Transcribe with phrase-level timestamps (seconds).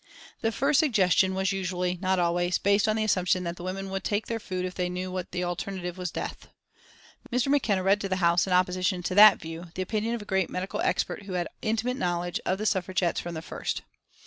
[0.41, 4.03] The first suggestion was usually, not always, based on the assumption that the women would
[4.03, 6.47] take their food if they knew that the alternative was death.
[7.31, 7.49] Mr.
[7.49, 10.49] McKenna read to the House in opposition to that view "the opinion of a great
[10.49, 13.83] medical expert who had had intimate knowledge of the Suffragettes from the first."